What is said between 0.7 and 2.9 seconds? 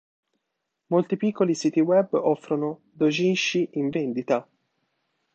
Molti piccoli siti web offrono